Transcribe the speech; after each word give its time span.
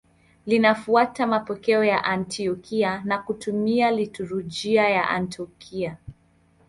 Linafuata 0.45 1.27
mapokeo 1.27 1.83
ya 1.83 2.03
Antiokia 2.03 3.01
na 3.05 3.17
kutumia 3.17 3.91
liturujia 3.91 4.89
ya 4.89 5.09
Antiokia. 5.09 5.97